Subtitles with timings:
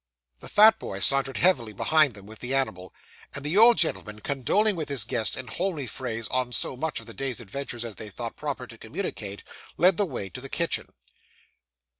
[0.39, 2.91] The fat boy sauntered heavily behind them with the animal;
[3.35, 7.05] and the old gentleman, condoling with his guests in homely phrase on so much of
[7.05, 9.43] the day's adventures as they thought proper to communicate,
[9.77, 10.87] led the way to the kitchen.